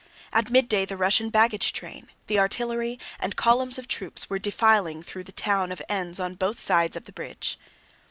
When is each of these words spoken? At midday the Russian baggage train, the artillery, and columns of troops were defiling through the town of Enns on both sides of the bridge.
At 0.33 0.49
midday 0.49 0.83
the 0.85 0.97
Russian 0.97 1.29
baggage 1.29 1.73
train, 1.73 2.07
the 2.25 2.39
artillery, 2.39 2.97
and 3.19 3.35
columns 3.35 3.77
of 3.77 3.87
troops 3.87 4.31
were 4.31 4.39
defiling 4.39 5.03
through 5.03 5.25
the 5.25 5.31
town 5.31 5.71
of 5.71 5.79
Enns 5.87 6.19
on 6.19 6.33
both 6.33 6.57
sides 6.59 6.95
of 6.95 7.03
the 7.05 7.11
bridge. 7.13 7.59